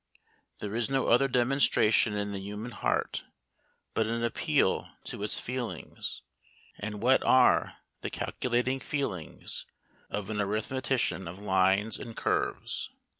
There 0.57 0.75
is 0.75 0.89
no 0.89 1.09
other 1.09 1.27
demonstration 1.27 2.15
in 2.15 2.31
the 2.31 2.39
human 2.39 2.71
heart, 2.71 3.23
but 3.93 4.07
an 4.07 4.23
appeal 4.23 4.87
to 5.03 5.21
its 5.21 5.39
feelings: 5.39 6.23
and 6.79 7.03
what 7.03 7.21
are 7.23 7.75
the 8.01 8.09
calculating 8.09 8.79
feelings 8.79 9.67
of 10.09 10.31
an 10.31 10.41
arithmetician 10.41 11.27
of 11.27 11.37
lines 11.37 11.99
and 11.99 12.17
curves? 12.17 12.89